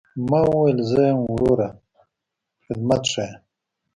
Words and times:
ما 0.29 0.39
وويل 0.49 0.79
زه 0.89 1.01
يم 1.09 1.19
وروه 1.33 1.67
خدمت 2.65 3.01
ښييه. 3.11 3.35